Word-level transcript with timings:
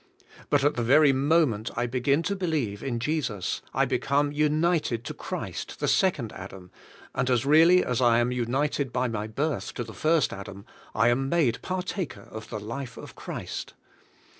But 0.49 0.63
at 0.63 0.73
the 0.73 0.81
very 0.81 1.13
moment 1.13 1.69
I 1.75 1.85
begin 1.85 2.23
to 2.23 2.35
believe 2.35 2.81
in 2.81 2.99
Jesus, 2.99 3.61
I 3.71 3.85
become 3.85 4.31
united 4.31 5.05
to 5.05 5.13
Christ, 5.13 5.79
the 5.79 5.87
second 5.87 6.33
Adam, 6.33 6.71
and 7.13 7.29
as 7.29 7.45
really 7.45 7.85
as 7.85 8.01
I 8.01 8.17
am 8.17 8.31
united 8.31 8.91
by 8.91 9.07
my 9.07 9.27
birth 9.27 9.75
to 9.75 9.83
the 9.83 9.93
first 9.93 10.33
Adam, 10.33 10.65
I 10.95 11.09
am 11.09 11.29
made 11.29 11.61
partaker 11.61 12.27
of 12.31 12.49
the 12.49 12.59
life 12.59 12.97
of 12.97 13.13
Christ. 13.15 13.75